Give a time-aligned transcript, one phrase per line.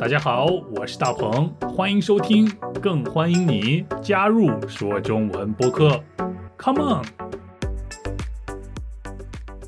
[0.00, 0.46] 大家好，
[0.76, 2.48] 我是大鹏，欢迎收听，
[2.80, 6.00] 更欢迎你加入说中文播客。
[6.56, 7.04] Come on！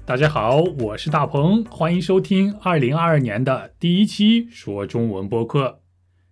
[0.06, 5.80] 大家好，我是大鹏，欢迎收听二零二二年的第一期说中文播客。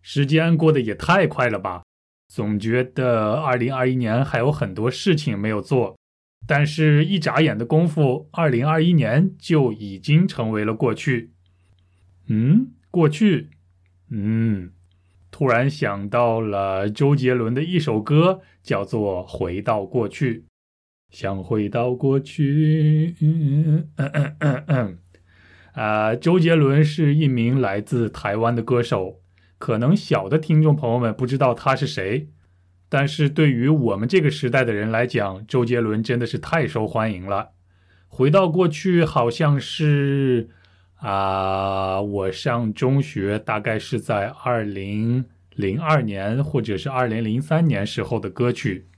[0.00, 1.82] 时间过得也太快了吧，
[2.28, 5.98] 总觉得二零二一年还有很多事情没有做，
[6.46, 11.32] 但是一眨眼的功夫，二零二一年就已经成为了过去。
[12.28, 13.50] 嗯，过去。
[14.10, 14.70] 嗯，
[15.30, 20.40] 突然想到了周杰伦的一首歌，叫做《回到过去》。
[21.10, 24.98] 想回到过去，嗯嗯嗯嗯嗯。
[25.72, 29.20] 啊，周杰伦是一名来自台湾的歌手，
[29.58, 32.28] 可能小的听众朋友们不知道他是谁，
[32.88, 37.50] 但是对于我们这个时代的人来讲，周杰伦真的是太受欢迎了。
[38.06, 40.48] 回到过去，好像是。
[40.98, 48.88] 啊，我上中学大概是在二零零二年或者是二零零三年时候的歌曲，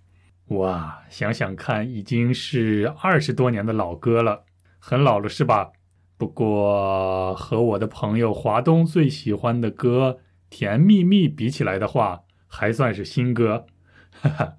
[0.48, 4.44] 哇，想想看，已经是二十多年的老歌了，
[4.78, 5.72] 很老了是吧？
[6.16, 13.66] 不过和我的朋友华东最喜欢的歌《甜蜜蜜》比起来的话，还算是新歌。
[14.10, 14.56] 哈哈，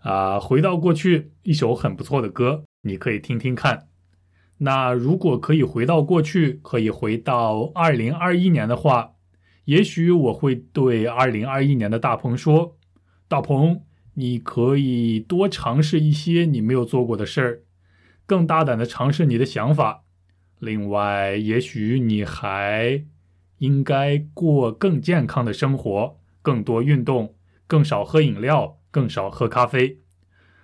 [0.00, 3.88] 啊，回到过去，一首很不错的歌，你可以听听看。
[4.64, 9.14] 那如果可以回到过去，可以回到二零二一年的话，
[9.64, 12.76] 也许我会对二零二一年的大鹏说
[13.26, 13.82] ：“大鹏，
[14.14, 17.62] 你可以多尝试一些你没有做过的事儿，
[18.24, 20.04] 更大胆的尝试你的想法。
[20.60, 23.04] 另外，也许你还
[23.58, 27.34] 应该过更健康的生活，更多运动，
[27.66, 29.98] 更少喝饮料，更少喝咖啡。”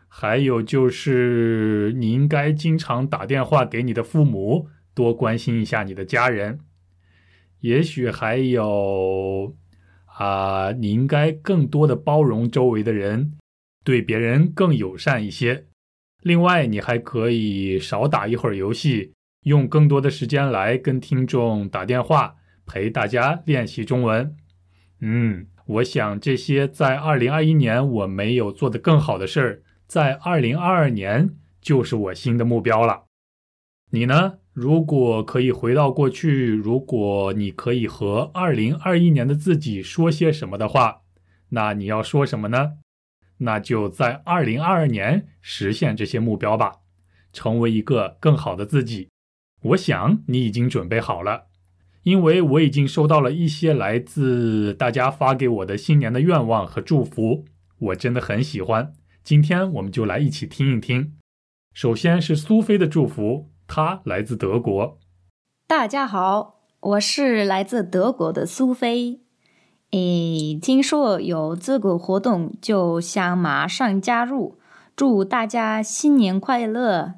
[0.09, 6.61] 还有就是，你应该经常打电话给你的父母，多关心一下你的家人。
[7.61, 9.55] 也许还有，
[10.19, 13.33] 啊，你应该更多的包容周围的人，
[13.85, 15.67] 对别人更友善一些。
[16.23, 19.13] 另外，你还可以少打一会儿游戏，
[19.45, 22.37] 用更多的时间来跟听众打电话，
[22.67, 24.35] 陪大家练习中文。
[25.01, 29.63] 嗯，我想这些在二零二一年我没有做的更好的事儿。
[29.89, 33.07] 在二零二二年就是我新的目标了。
[33.91, 34.35] 你呢？
[34.53, 41.03] 如果可以回到过去，如果你可以和二零二一年的自己说些什么的话，
[41.51, 42.73] 那你要说什么呢？
[43.39, 46.81] 那就在二零二二年实现这些目标吧，
[47.33, 49.09] 成为一个更好的自己。
[49.63, 51.47] 我想你已经准备好了，
[52.03, 57.47] 因为我已经收到了一些来自大家发给我的新年的愿望和祝福，
[57.79, 58.93] 我真的很喜欢。
[59.29, 61.13] 今天我们就来一起听一听。
[61.75, 64.99] 首先是苏菲的祝福，她来自德国。
[65.67, 69.21] 大家好，我是来自德国的苏菲。
[69.91, 74.59] 诶，听说有这个活动，就想马上加入。
[74.97, 77.17] 祝大家新年快乐！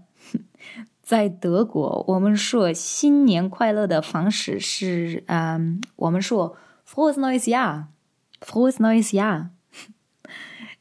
[1.00, 9.50] 在德国，我们说新年快乐的方式是，嗯，我们说 “Frohes neues Jahr”，“Frohes neues Jahr”。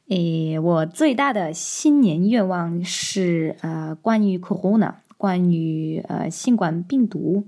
[0.10, 7.46] 诶，我最大的新年愿望是呃，关于 corona，关于呃新冠病毒，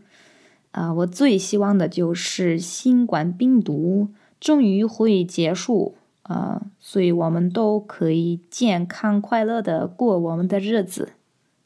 [0.69, 11.13] 啊，我最希望的就是新冠病毒终于会结束啊，所以我们都可以健康快乐的过我们的日子，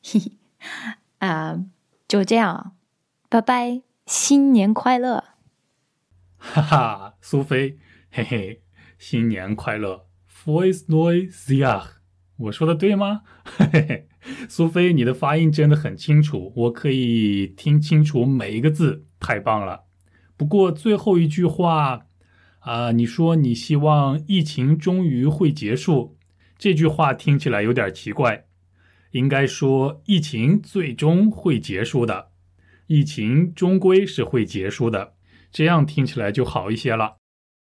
[0.01, 0.31] 嘿嘿，
[1.17, 1.61] 啊，
[2.07, 2.72] 就这样，
[3.28, 5.25] 拜拜，新年快乐，
[6.38, 7.78] 哈哈，苏菲，
[8.09, 8.61] 嘿嘿，
[8.97, 10.04] 新年快乐。
[10.45, 11.83] Voice noise yeah，
[12.38, 13.23] 我说的对吗？
[13.44, 14.07] 嘿嘿嘿，
[14.47, 19.85] 苏菲，你的发音真的很清楚，我可以听清楚每一个字，太棒了。
[20.38, 22.05] 不过最后一句话
[22.59, 26.16] 啊，你说你希望疫情终于会结束，
[26.59, 28.45] 这句话听起来有点奇怪，
[29.13, 32.29] 应该说疫情最终会结束的，
[32.85, 35.16] 疫情终归是会结束的，
[35.51, 37.16] 这样听起来就好一些了。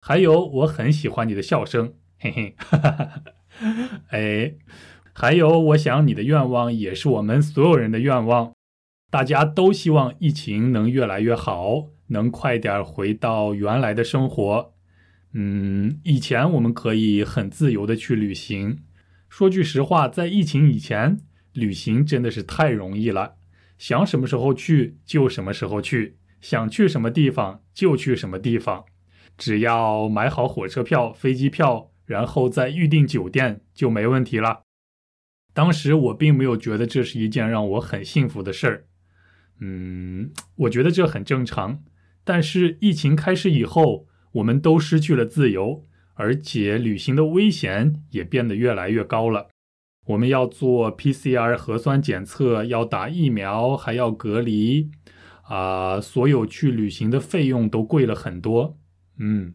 [0.02, 1.94] 还有，我很喜欢你的笑声。
[2.18, 3.22] 嘿嘿，哈哈哈！
[4.08, 4.54] 哎，
[5.12, 8.52] 还有，我想你的愿望也是我们所有人的愿望。
[9.10, 14.74] 大家都希望疫情能越来越好，能快点回到原来的生活。
[15.34, 18.78] 嗯，以前我们可以很自由的去旅行。
[19.28, 21.20] 说句实话，在疫情以前，
[21.52, 23.34] 旅行真的是太容易了，
[23.76, 28.86] 想什么时候去就什么时候去，想去什么地方就去什么地方，
[29.36, 31.90] 只要买好火车票、飞机票。
[32.06, 34.62] 然后再预订酒店就没问题了。
[35.52, 38.84] 当时我并没有觉得这是一件让我很幸福的事儿，
[39.60, 41.82] 嗯，我觉得这很正常。
[42.24, 49.48] 但是疫情开始以后，我们都失去了自由，而且旅行的危险也变得越来越高了。
[50.06, 54.90] 我们要做 PCR 核酸检测，要打疫苗，还要隔离，
[55.44, 58.78] 啊，所有去旅行的费用都贵了很多。
[59.18, 59.54] 嗯，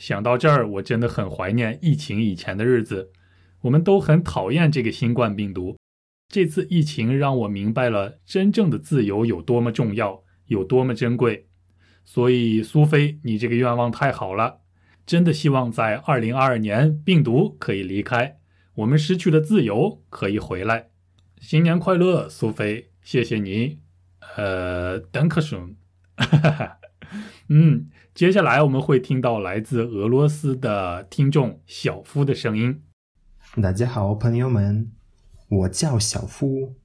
[0.00, 3.12] 想到这儿，我真的很怀念疫情以前的日子。
[3.60, 5.76] 我们都很讨厌这个新冠病毒。
[6.26, 11.48] 这次疫情让我明白了真正的自由有多么重要，有多么珍贵。
[12.06, 14.60] 所以，苏菲，你这个愿望太好了，
[15.04, 18.38] 真的希望在二零二二年病毒可以离开，
[18.76, 20.88] 我们失去的自由可以回来。
[21.42, 23.80] 新年快乐，苏菲，谢谢你。
[24.36, 25.74] 呃，等克松，
[26.16, 26.78] 哈哈，
[27.50, 32.81] 嗯，接下来我们会听到来自俄罗斯的听众小夫的声音。
[33.61, 34.91] 大家好，朋友们，
[35.49, 36.75] 我叫小夫，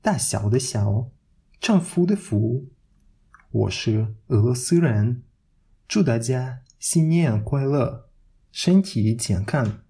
[0.00, 1.10] 大小的小，
[1.60, 2.66] 丈夫的夫。
[3.50, 5.22] 我是俄罗斯人，
[5.86, 8.08] 祝大家新年快乐，
[8.50, 9.82] 身体健康，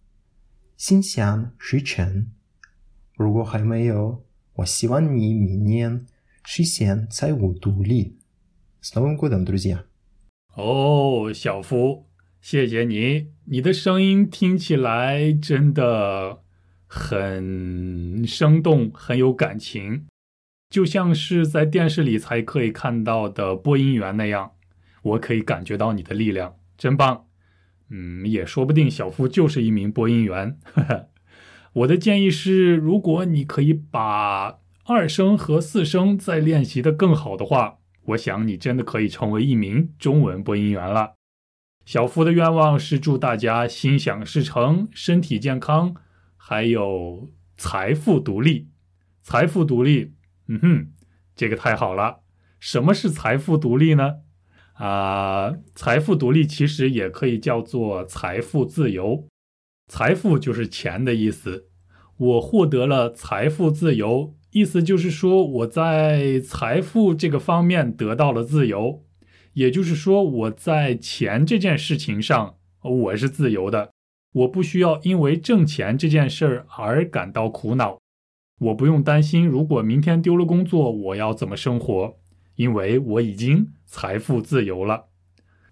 [0.77, 2.31] 心想事成。
[3.17, 4.25] 如果还没有，
[4.57, 6.07] 我希望你明年
[6.45, 8.19] 实现财务独立。
[8.83, 9.85] С Новым годом, друзья！
[10.56, 12.08] 哦，小夫，
[12.42, 16.40] 谢谢你，你的声音听起来真的
[16.86, 20.06] 很生动，很有感情。
[20.70, 24.52] 就像是在电视里才可以看到的播音员那样，
[25.02, 27.26] 我可以感觉到你的力量，真棒。
[27.90, 30.60] 嗯，也说不定小夫就是一名播音员。
[31.74, 37.79] 我的建议是，如果你可以把二声和四声再练习的更好的话，
[38.10, 41.16] 我想你真的可以成为一名中文播音员了。
[41.86, 45.96] 小夫的愿望是祝大家心想事成，身体健康，
[46.38, 48.70] 还有财富独立。
[49.22, 50.14] 财富独立。
[50.48, 50.92] 嗯哼，
[51.36, 52.22] 这个太好了。
[52.60, 54.18] 什么是财富独立呢？
[54.74, 59.28] 啊，财富独立其实也可以叫做财富自由。
[59.88, 61.68] 财富就是钱的意思。
[62.18, 69.04] 我获得了财富自由，意思就是说我在财富这个方面得到了自由。
[69.54, 73.92] 也就是说，我在钱这件事情上我是自由的，
[74.32, 78.00] 我不需要因为挣钱这件事儿而感到苦恼。
[78.60, 82.18] 我不用担心，如果明天丢了工作，我要怎么生活？
[82.56, 85.08] 因为我已经财富自由了。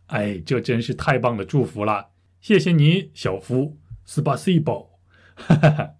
[0.07, 2.07] 哎，这真是太棒的祝福了！
[2.41, 4.63] 谢谢你，小夫，Spasibo。
[4.63, 4.96] 哈哈，
[5.37, 5.93] 哈 哈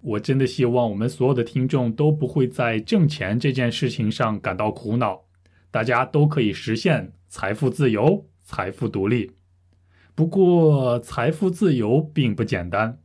[0.00, 5.24] 我真的希望我们所有的听众都不会在挣钱这件事情上感到苦恼，
[5.70, 9.32] 大家都可以实现财富自由、财富独立。
[10.14, 12.98] 不过，财富自由并不简单，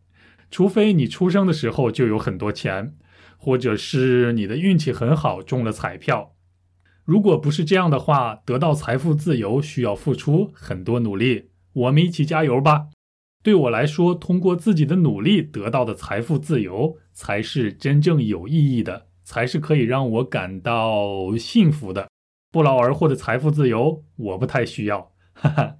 [0.51, 2.95] 除非你出生的时候就有很多钱。
[3.41, 6.35] 或者是你的运气很好，中了彩票。
[7.05, 11.51] 如果不是这样的话，得到财富自由需要付出很多努力。
[11.71, 12.87] 我们一起加油吧！
[13.41, 22.09] 对我来说，通过自己的努力得到的财富自由才是真正有意义的，才是可以让我感到幸福的。
[22.51, 25.11] 不劳而获的财富自由，我不太需要。
[25.33, 25.75] 哈哈，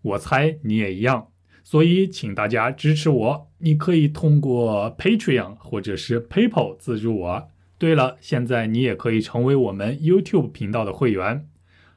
[0.00, 1.28] 我猜你也一样。
[1.62, 3.48] 所以，请大家支持我。
[3.58, 7.48] 你可以通过 Patreon 或者是 PayPal 资助我。
[7.78, 11.48] 对了，现在你也可以成为我们 YouTube 频道的会员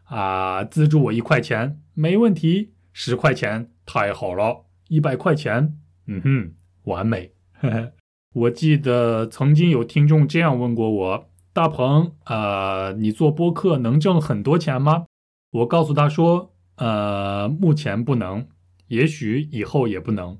[0.03, 5.77] 啊，资助我一块钱没问题，十块钱太好了，一百块钱，
[6.07, 7.31] 嗯哼，完美。
[8.33, 15.05] 我记得曾经有听众这样问过我：“大鹏，呃，你做播客能挣很多钱吗？”
[15.51, 18.47] 我告诉他说：“呃，目前不能。”
[18.87, 20.37] 也许以后也不能。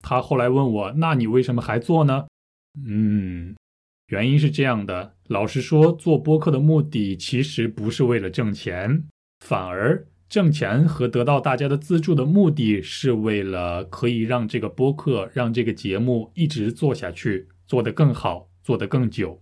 [0.00, 2.26] 他后来问我：“那你为什么还做呢？”
[2.86, 3.56] 嗯，
[4.08, 5.14] 原因是这样的。
[5.28, 9.08] 老实说，做播客的目的其实不是为了挣钱，
[9.40, 19.40] 反而挣钱和得到大家的资助的目的是为了可以让这个播客、让这个节目一直做下去，做得更好，做得更久。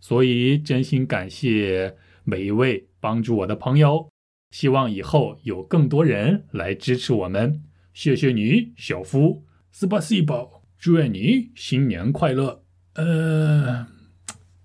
[0.00, 1.94] 所以，真心感谢
[2.24, 4.08] 每一位帮助我的朋友。
[4.50, 7.62] 希望以后有更多人来支持我们。
[7.94, 12.64] 谢谢你，小夫斯巴西宝，祝愿你新年快乐。
[12.94, 13.86] 呃，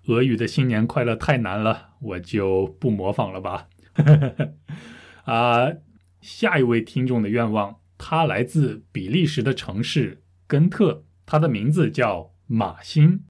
[0.08, 3.68] 俄语的新年快乐太难了，我就不模仿了吧。
[5.28, 5.76] 啊，
[6.22, 13.24] 下一位听众的愿望，他来自比利时的城市根特，他的名字叫马欣。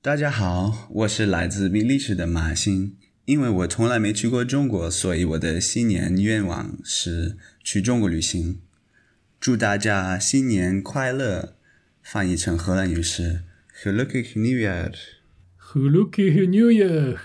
[0.00, 2.96] 大家好，我是来自比利时的马欣。
[3.24, 8.60] 因为我从来没去过中国，所以我的新年愿望是去中国旅行。
[9.40, 11.56] 祝大家新年快乐！
[12.04, 13.42] 翻译成荷兰语是
[13.82, 17.16] “Gelukkig Nieuwjaar”，“Gelukkig Nieuwjaar”，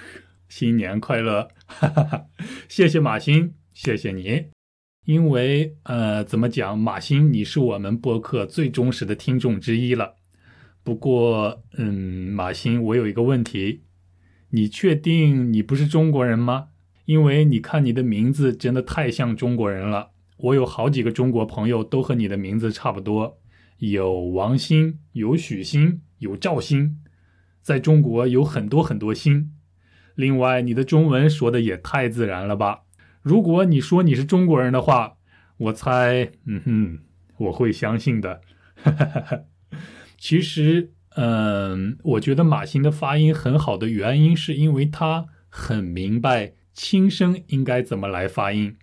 [0.49, 1.49] 新年快乐！
[1.67, 2.25] 哈哈哈，
[2.67, 3.53] 谢谢马欣，
[3.83, 4.43] 谢谢你。
[5.05, 10.17] 因为呃，怎么讲，马欣你是我们播客最忠实的听众之一了。
[10.83, 13.81] 不过，嗯，马欣，我有一个问题，
[14.51, 16.67] 你确定你不是中国人吗？
[17.05, 20.11] 因为你看你的名字真的太像中国人了。
[20.37, 23.39] 我有好几个中国朋友都和你的名字差不多，
[23.79, 26.97] 有王鑫，有许昕，有赵鑫，
[27.63, 29.49] 在中国有很多很多鑫。
[30.13, 32.81] 另外，你的中文说的也太自然了吧？
[33.21, 35.17] 如果你说你是中国人的话，
[35.57, 36.99] 我猜，嗯哼，
[37.37, 38.41] 我会相信的。
[40.17, 48.75] 其实，嗯，我觉得马欣的发音很好的原因，是因为他很明白轻声应该怎么来发音。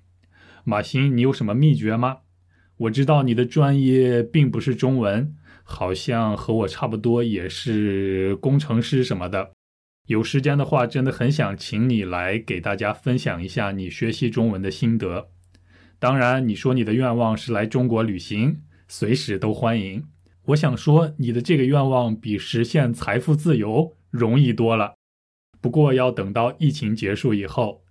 [0.65, 2.19] 马欣，你有什么秘诀吗？
[2.77, 9.51] 我知道你的专业并不是中文，好像和我差不多，也是工程师什么的。
[10.09, 15.29] 有时间的话，真的很想请你来给大家分享一下你学习中文的心得。
[15.99, 20.03] 当然，你说你的愿望是来中国旅行，随时都欢迎。
[20.47, 24.95] 我想说，你的这个愿望比实现财富自由容易多了。
[25.61, 27.83] 不过，要等到疫情结束以后。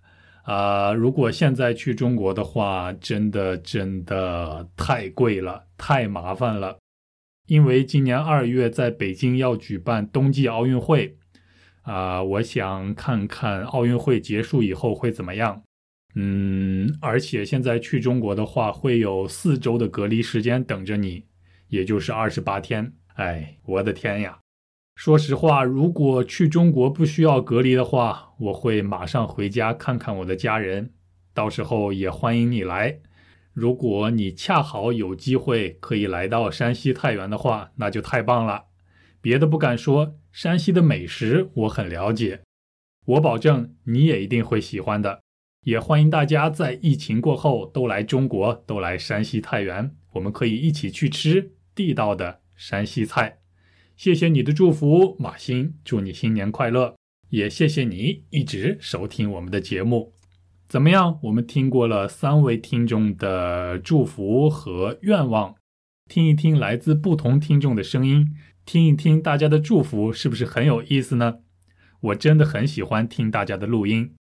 [0.42, 6.80] 啊，如果现在去中国的话，真的真的太贵了，太麻烦了。
[7.48, 11.18] 因为今年二月在北京要举办冬季奥运会，
[11.88, 15.64] 啊，我想看看奥运会结束以后会怎么样。
[16.16, 21.24] 嗯，而且现在去中国的话，会有四周的隔离时间等着你，
[21.70, 22.92] 也就是二十八天。
[23.16, 24.40] 哎，我的天呀！
[24.96, 30.92] 说实话，如果去中国不需要隔离的话，我会马上回家看看我的家人。
[31.34, 33.00] 到时候也欢迎你来。
[33.54, 38.66] 如果你恰好有机会可以来到山西太原的话，那就太棒了。
[39.28, 42.40] 别的不敢说，山西的美食我很了解，
[43.06, 45.20] 我保证你也一定会喜欢的。
[45.66, 53.40] 也欢迎大家在疫情过后都来中国，都来山西太原，我们可以一起去吃地道的山西菜。
[53.98, 56.96] 谢谢你的祝福，马欣，祝你新年快乐！
[57.32, 60.14] 也谢谢你一直收听我们的节目。
[60.70, 61.20] 怎么样？
[61.24, 65.54] 我们听过了三位听众的祝福和愿望，
[66.10, 68.26] 听一听来自不同听众的声音，
[68.68, 71.38] 听一听大家的祝福，是不是很有意思呢？
[72.02, 74.14] 我真的很喜欢听大家的录音。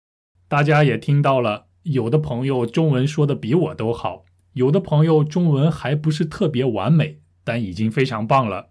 [0.48, 8.68] 大家也听到了，有的朋友中文说的比我都好，有的朋友中文还不是特别完美，但已经非常棒了。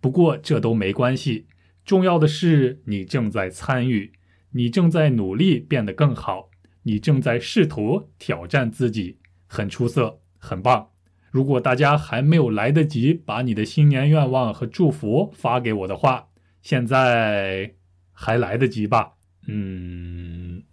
[0.00, 1.48] 不过这都没关系，
[1.84, 4.12] 重要的是你正在参与，
[4.52, 6.50] 你正在努力变得更好，
[6.84, 10.89] 你正在试图挑战自己，很出色，很棒。
[11.30, 16.28] 如果大家还没有来得及把你的新年愿望和祝福发给我的话，
[16.60, 17.74] 现在
[18.12, 19.12] 还来得及吧？
[19.46, 20.64] 嗯，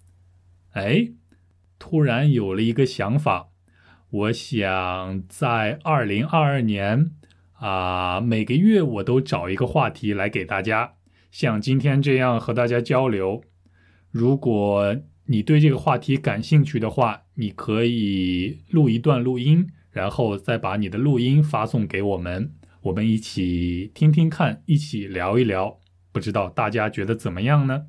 [0.72, 1.10] 哎，
[1.80, 3.50] 突然有了一个想法，
[4.10, 7.12] 我想在二零二二年。
[7.60, 10.94] 啊，每个月我都找一个话题来给大家，
[11.32, 13.44] 像今天这样和大家交流。
[14.12, 14.96] 如果
[15.26, 25.80] 你对这个话题感兴趣的话，你可以录一段录音，然后再把你的录音发送给我们，我们一起听听看，一起聊一聊。
[26.12, 27.88] 不知道大家觉得怎么样呢？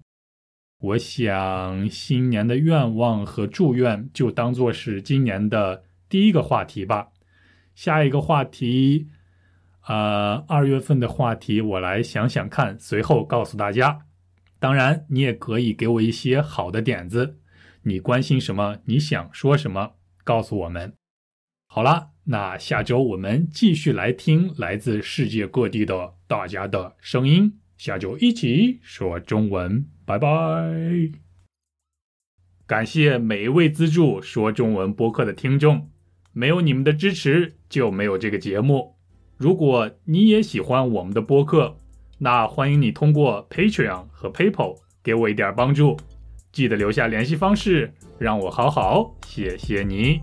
[0.81, 7.09] 我想新年的愿望和祝愿就当做是今年的第一个话题吧。
[7.75, 9.09] 下一个话题。
[9.87, 14.07] 呃，二月份的话题我来想想看，随后告诉大家。
[14.59, 17.39] 当然，你也可以给我一些好的点子。
[17.83, 18.79] 你关心什么？
[18.87, 19.93] 你想说什么？
[20.25, 20.98] 告诉我们。
[21.71, 27.59] 好了，那下周我们继续来听来自世界各地的大家的声音。
[27.77, 30.29] 下周一起说中文，拜拜。
[32.67, 35.91] 感谢每一位资助说中文播客的听众，
[36.33, 38.97] 没有你们的支持，就没有这个节目。
[39.37, 41.79] 如果你也喜欢我们的播客，
[42.19, 45.99] 那欢迎你通过 Patreon 和 PayPal 给我一点帮助。
[46.51, 50.21] 记得留下联系方式，让我好好谢谢你。